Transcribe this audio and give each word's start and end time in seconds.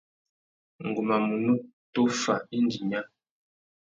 Ngu 0.87 1.01
má 1.07 1.15
munú 1.27 1.53
tôffa 1.93 2.35
indi 2.57 2.79
nya. 2.89 3.01